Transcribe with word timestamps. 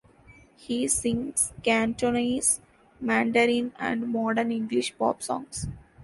He 0.55 0.87
sings 0.87 1.53
Cantonese, 1.61 2.59
Mandarin 2.99 3.71
and 3.77 4.09
modern 4.11 4.51
English 4.51 4.97
pop 4.97 5.21
songs. 5.21 5.67